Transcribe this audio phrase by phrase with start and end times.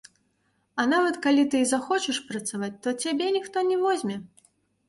[0.83, 4.17] А нават калі ты і захочаш працаваць, то цябе ніхто не возьме.